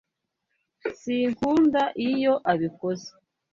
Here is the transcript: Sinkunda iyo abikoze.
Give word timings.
Sinkunda 0.99 1.81
iyo 2.09 2.33
abikoze. 2.51 3.09